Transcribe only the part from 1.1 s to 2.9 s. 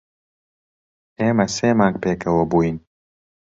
ئێمە سێ مانگ پێکەوە بووین.